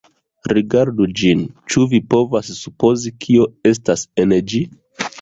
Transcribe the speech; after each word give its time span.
Rigardu 0.57 1.07
ĝin; 1.21 1.43
ĉu 1.75 1.85
vi 1.93 2.01
povas 2.15 2.51
supozi 2.63 3.15
kio 3.27 3.49
estas 3.75 4.11
en 4.27 4.39
ĝi? 4.53 4.69